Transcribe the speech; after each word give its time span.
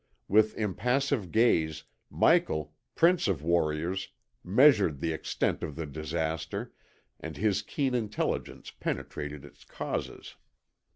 With 0.27 0.57
impassive 0.57 1.31
gaze, 1.31 1.83
Michael, 2.09 2.73
prince 2.95 3.27
of 3.27 3.43
warriors, 3.43 4.07
measured 4.43 4.99
the 4.99 5.13
extent 5.13 5.61
of 5.61 5.75
the 5.75 5.85
disaster, 5.85 6.73
and 7.19 7.37
his 7.37 7.61
keen 7.61 7.93
intelligence 7.93 8.71
penetrated 8.71 9.45
its 9.45 9.63
causes. 9.63 10.37